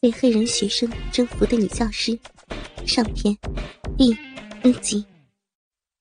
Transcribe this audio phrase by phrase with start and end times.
[0.00, 2.16] 被黑人学生征服的女教师，
[2.86, 3.36] 上篇，
[3.96, 4.16] 第
[4.62, 5.04] 一集。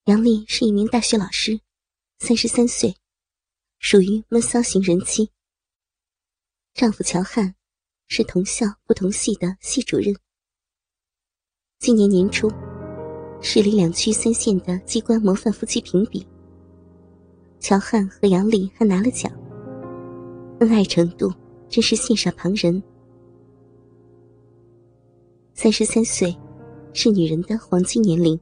[0.05, 1.59] 杨丽是一名大学老师，
[2.19, 2.95] 三十三岁，
[3.79, 5.31] 属于闷骚型人妻。
[6.75, 7.55] 丈夫乔汉
[8.07, 10.15] 是同校不同系的系主任。
[11.79, 12.51] 今年年初，
[13.41, 16.23] 市里两区三县的机关模范夫妻评比，
[17.59, 19.31] 乔汉和杨丽还拿了奖，
[20.59, 21.33] 恩爱程度
[21.67, 22.79] 真是羡煞旁人。
[25.59, 26.37] 三十三岁，
[26.93, 28.39] 是女人的黄金年龄，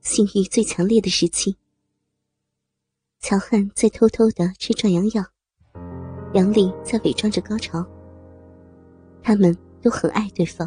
[0.00, 1.54] 性欲最强烈的时期。
[3.20, 5.22] 乔汉在偷偷的吃壮阳药，
[6.32, 7.86] 杨丽在伪装着高潮。
[9.22, 10.66] 他们都很爱对方。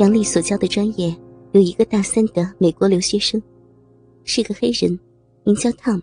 [0.00, 1.16] 杨丽所教的专业
[1.52, 3.40] 有一个大三的美国留学生，
[4.24, 4.98] 是个黑人，
[5.44, 6.02] 名叫 Tom。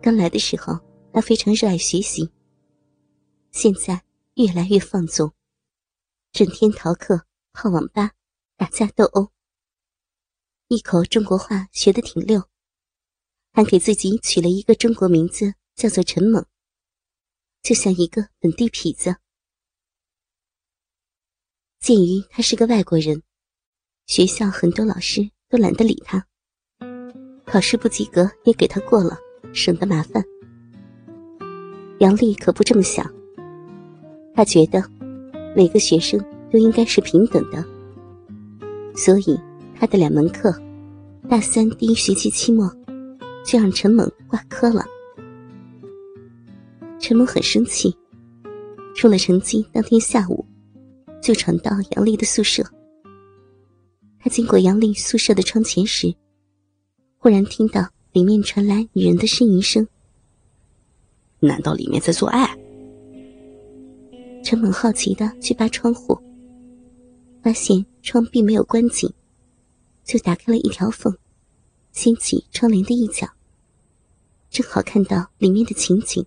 [0.00, 0.80] 刚来的时候，
[1.12, 2.26] 他非常热爱学习。
[3.50, 4.05] 现在。
[4.36, 5.32] 越来越放纵，
[6.30, 8.12] 整天逃课、泡网吧、
[8.54, 9.32] 打架斗殴。
[10.68, 12.46] 一口中国话学得挺溜，
[13.54, 16.44] 还给自己取了一个中国名字，叫做陈猛，
[17.62, 19.16] 就像一个本地痞子。
[21.80, 23.22] 鉴于他是个外国人，
[24.04, 26.26] 学校很多老师都懒得理他，
[27.46, 29.16] 考试不及格也给他过了，
[29.54, 30.22] 省得麻烦。
[32.00, 33.15] 杨丽可不这么想。
[34.36, 34.84] 他觉得
[35.56, 37.64] 每个学生都应该是平等的，
[38.94, 39.40] 所以
[39.74, 40.54] 他的两门课，
[41.26, 42.70] 大三第一学期期末
[43.46, 44.84] 就让陈猛挂科了。
[47.00, 47.96] 陈猛很生气，
[48.94, 50.44] 出了成绩当天下午
[51.22, 52.62] 就闯到杨丽的宿舍。
[54.18, 56.14] 他经过杨丽宿舍的窗前时，
[57.16, 59.88] 忽然听到里面传来女人的呻吟声。
[61.40, 62.54] 难道里面在做爱？
[64.48, 66.16] 陈猛好奇的去扒窗户，
[67.42, 69.12] 发现窗并没有关紧，
[70.04, 71.12] 就打开了一条缝，
[71.90, 73.28] 掀起窗帘的一角，
[74.48, 76.24] 正好看到里面的情景。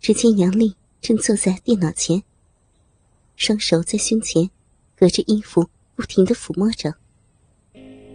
[0.00, 2.20] 只见杨丽正坐在电脑前，
[3.36, 4.50] 双手在胸前，
[4.96, 6.92] 隔着衣服不停的抚摸着。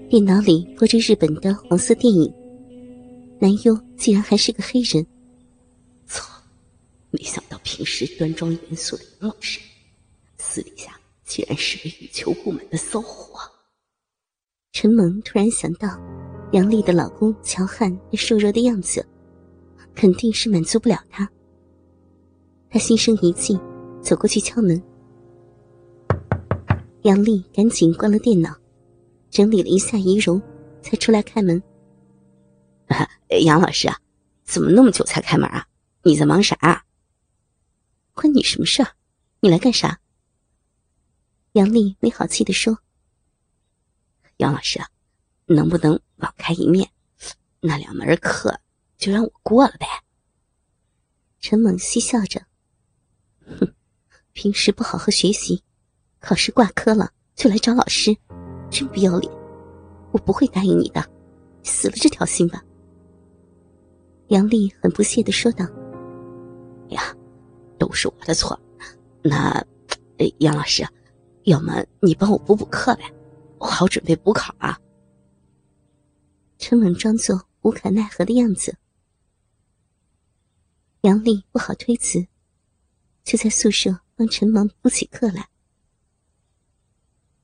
[0.10, 2.34] 电脑里播着日本的黄色电影，
[3.40, 5.08] 男优竟然还是个黑人。
[7.12, 9.60] 没想到平时端庄严肃的杨老师，
[10.38, 13.40] 私底下竟然是个欲求不满的骚货。
[14.72, 16.00] 陈萌突然想到，
[16.54, 19.06] 杨丽的老公乔汉那瘦弱的样子，
[19.94, 21.30] 肯定是满足不了他。
[22.70, 23.60] 他心生一计，
[24.02, 24.82] 走过去敲门。
[27.02, 28.56] 杨丽赶紧关了电脑，
[29.30, 30.42] 整理了一下仪容，
[30.82, 31.62] 才出来开门。
[33.44, 34.00] 杨老师啊，
[34.46, 35.68] 怎么那么久才开门啊？
[36.04, 36.82] 你在忙啥啊？
[38.14, 38.96] 关你什么事儿？
[39.40, 40.00] 你来干啥？
[41.54, 42.80] 杨丽没好气的说
[44.38, 44.88] ：“杨老师啊，
[45.48, 46.90] 能不能网开一面？
[47.60, 48.60] 那两门课
[48.98, 49.86] 就让我过了呗。”
[51.40, 52.46] 陈猛嬉笑着
[53.60, 53.74] ：“哼，
[54.32, 55.64] 平时不好好学习，
[56.20, 58.16] 考试挂科了就来找老师，
[58.70, 59.34] 真不要脸！
[60.12, 61.04] 我不会答应你的，
[61.64, 62.64] 死了这条心吧。”
[64.30, 65.66] 杨丽很不屑的说道
[66.90, 67.16] ：“呀。”
[67.82, 68.60] 都是我的错，
[69.24, 69.66] 那，
[70.38, 70.88] 杨老师，
[71.46, 73.12] 要么你帮我补补课呗，
[73.58, 74.80] 我好准备补考啊。
[76.60, 78.78] 陈猛装作无可奈何的样子，
[81.02, 82.28] 杨丽不好推辞，
[83.24, 85.50] 就在宿舍帮陈猛补起课来。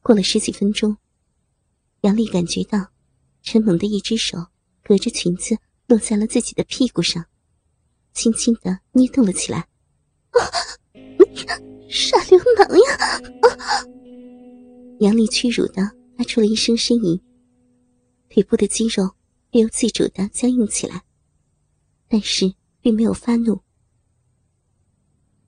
[0.03, 0.97] 过了十几分钟，
[2.01, 2.91] 杨丽感觉到
[3.41, 4.37] 陈猛的一只手
[4.83, 7.25] 隔着裙子落在了自己的屁股上，
[8.13, 9.67] 轻轻的捏动了起来。
[10.31, 10.39] 啊
[11.89, 12.95] 傻流氓呀！
[13.41, 13.47] 啊
[14.99, 15.81] 杨丽屈辱的
[16.17, 17.21] 发出了一声呻吟，
[18.29, 19.15] 腿部的肌肉
[19.51, 21.03] 不由自主的僵硬起来，
[22.07, 23.61] 但是并没有发怒。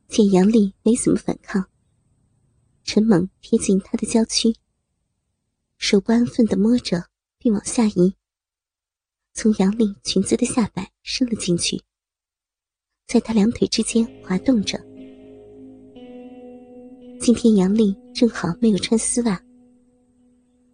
[0.07, 1.69] 见杨丽没怎么反抗，
[2.83, 4.55] 陈猛贴近她的娇躯，
[5.77, 8.15] 手不安分的摸着，并往下移，
[9.33, 11.83] 从杨丽裙子的下摆伸了进去。
[13.09, 14.79] 在他两腿之间滑动着。
[17.19, 19.43] 今天杨丽正好没有穿丝袜，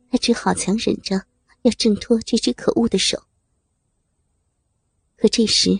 [0.09, 1.15] 他只好强忍着
[1.61, 3.23] 要挣脱这只可恶的手。
[5.15, 5.79] 可这时，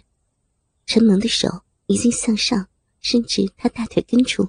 [0.86, 1.50] 陈萌的手
[1.88, 2.70] 已经向上
[3.02, 4.48] 伸至他大腿根处，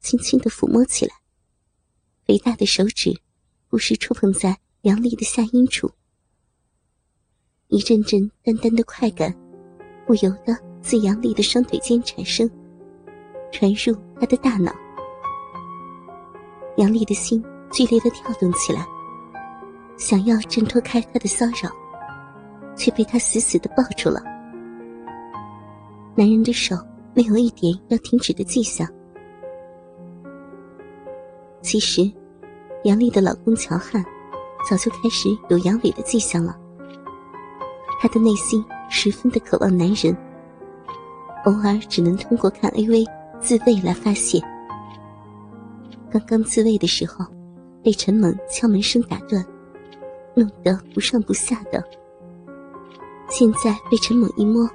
[0.00, 1.14] 轻轻的抚摸起来。
[2.24, 3.20] 肥大的手指
[3.68, 5.92] 不时触碰在杨丽的下阴处，
[7.68, 9.32] 一阵阵淡淡的快感，
[10.08, 10.65] 不由得。
[10.86, 12.48] 自杨丽的双腿间产生，
[13.50, 14.72] 传入他的大脑。
[16.76, 18.86] 杨丽的心剧烈的跳动起来，
[19.96, 21.68] 想要挣脱开他的骚扰，
[22.76, 24.22] 却被他死死的抱住了。
[26.14, 26.76] 男人的手
[27.14, 28.88] 没有一点要停止的迹象。
[31.62, 32.08] 其实，
[32.84, 34.04] 杨丽的老公乔汉
[34.70, 36.56] 早就开始有阳痿的迹象了。
[38.00, 40.16] 他的内心十分的渴望男人，
[41.46, 43.04] 偶尔只能通过看 AV
[43.40, 44.40] 自慰来发泄。
[46.10, 47.24] 刚刚自慰的时候，
[47.82, 49.44] 被陈猛敲门声打断，
[50.34, 51.82] 弄得不上不下的。
[53.28, 54.68] 现在被陈猛一摸，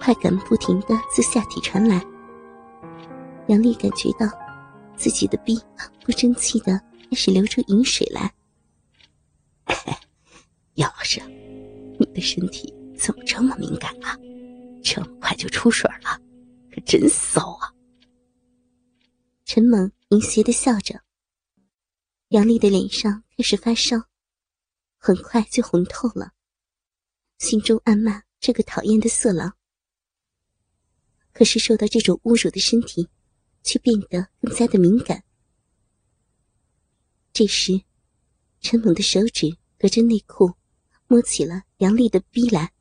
[0.00, 2.00] 快感不停的自下体传来。
[3.48, 4.28] 杨丽感觉到。
[4.96, 5.60] 自己的逼
[6.04, 6.80] 不争气的
[7.10, 8.32] 开始流出饮水来。
[10.74, 11.20] 杨老师，
[11.98, 14.16] 你的身体怎么这么敏感啊？
[15.64, 16.20] 出水了，
[16.70, 17.72] 可真骚啊！
[19.46, 21.02] 陈猛淫邪的笑着。
[22.28, 23.96] 杨丽的脸上开始发烧，
[24.98, 26.32] 很快就红透了，
[27.38, 29.56] 心中暗骂这个讨厌的色狼。
[31.32, 33.08] 可是受到这种侮辱的身体。
[33.62, 35.24] 却变得更加的敏感。
[37.32, 37.80] 这时，
[38.60, 40.52] 陈猛的手指隔着内裤
[41.08, 42.73] 摸起了杨丽的逼来，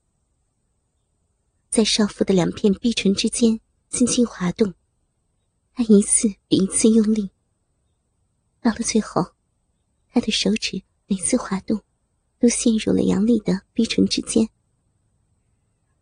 [1.73, 3.59] 在少妇的两片逼唇之间
[3.89, 4.75] 轻轻滑动，
[5.73, 7.31] 他一次比一次用力。
[8.61, 9.31] 到了最后，
[10.11, 11.81] 他的手指每次滑动，
[12.37, 14.47] 都陷入了杨丽的逼唇之间，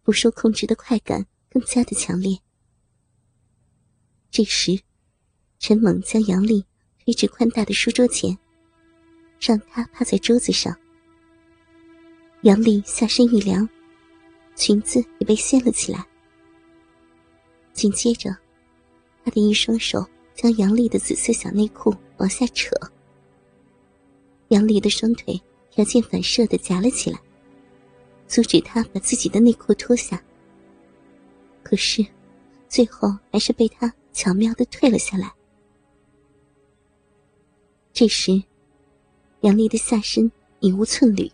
[0.03, 2.37] 不受控制的快感更加的强烈。
[4.29, 4.77] 这时，
[5.57, 6.65] 陈猛将杨丽
[6.99, 8.37] 推至宽大的书桌前，
[9.39, 10.77] 让她趴在桌子上。
[12.41, 13.69] 杨丽下身一凉，
[14.55, 16.05] 裙子也被掀了起来。
[17.73, 18.35] 紧接着，
[19.23, 22.75] 他的一双手将杨丽的紫色小内裤往下扯。
[24.49, 27.19] 杨丽的双腿条件反射的夹了起来，
[28.27, 30.21] 阻止他把自己的内裤脱下。
[31.63, 32.05] 可是，
[32.67, 33.93] 最后还是被他。
[34.13, 35.33] 巧妙的退了下来。
[37.93, 38.43] 这时，
[39.39, 41.31] 杨丽的下身已无寸缕，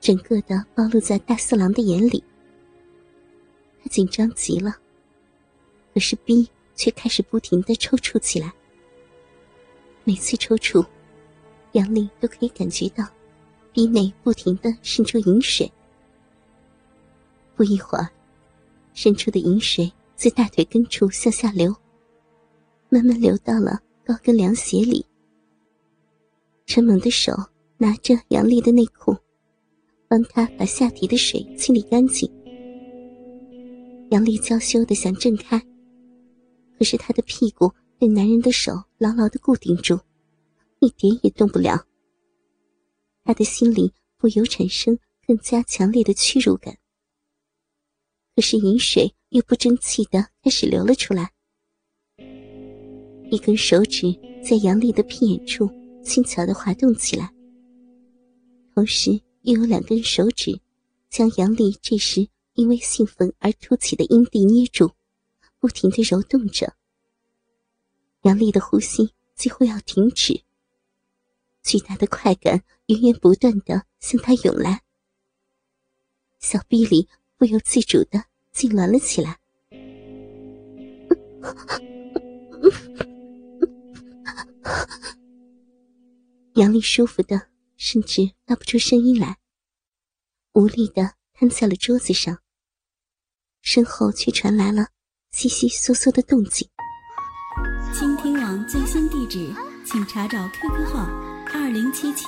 [0.00, 2.22] 整个的暴露在大色狼的眼里。
[3.82, 4.76] 他紧张极了，
[5.94, 8.52] 可是逼却开始不停的抽搐起来。
[10.04, 10.84] 每次抽搐，
[11.72, 13.06] 杨丽都可以感觉到
[13.72, 15.70] 逼内不停的渗出饮水。
[17.54, 18.08] 不一会儿，
[18.94, 19.92] 渗出的饮水。
[20.16, 21.74] 自大腿根处向下流，
[22.90, 25.02] 慢慢流到了高跟凉鞋里。
[26.66, 27.32] 陈猛的手
[27.78, 29.16] 拿着杨丽的内裤，
[30.10, 32.28] 帮他把下体的水清理干净。
[34.10, 35.56] 杨丽娇羞的想挣开，
[36.76, 39.96] 可是她的屁股被男人的手牢牢的固定住，
[40.80, 41.86] 一点也动不了。
[43.22, 46.76] 她的心里不由产生更加强烈的屈辱感。
[48.34, 49.14] 可是饮水。
[49.30, 51.30] 又不争气的开始流了出来，
[53.30, 54.12] 一根手指
[54.42, 55.70] 在杨丽的屁眼处
[56.02, 57.32] 轻巧的滑动起来，
[58.74, 59.12] 同时
[59.42, 60.60] 又有两根手指
[61.08, 64.92] 将杨丽这时因为兴奋而凸起的阴蒂捏住，
[65.58, 66.74] 不停的揉动着。
[68.22, 70.42] 杨丽的呼吸几乎要停止，
[71.62, 74.82] 巨大的快感源源不断的向他涌来，
[76.38, 78.24] 小臂里不由自主的。
[78.52, 79.38] 痉挛了起来，
[86.54, 87.40] 杨丽舒服的
[87.80, 89.38] 甚至发不出声音来，
[90.52, 92.40] 无力的瘫在了桌子上。
[93.62, 94.88] 身后却传来了
[95.30, 96.68] 悉悉嗦嗦的动静。
[97.94, 99.50] 倾听网最新地址，
[99.82, 101.06] 请查找 QQ 号
[101.54, 102.26] 二零七七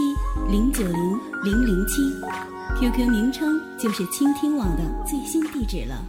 [0.49, 2.01] 零九零零零七。
[2.81, 6.03] QQ 名称就是倾听网的最新地址了。